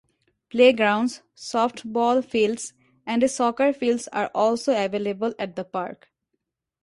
[0.49, 2.73] Playgrounds, softball fields,
[3.05, 6.07] and a soccer fields are also available at the park.